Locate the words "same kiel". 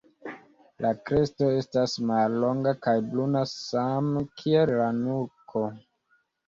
3.55-4.75